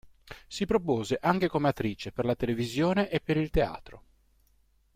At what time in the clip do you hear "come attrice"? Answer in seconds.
1.47-2.11